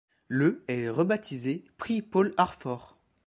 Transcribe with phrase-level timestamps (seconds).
[0.29, 2.97] Le est rebaptisé Prix Paul Harfort.